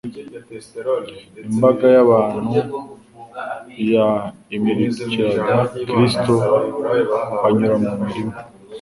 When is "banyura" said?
7.41-7.75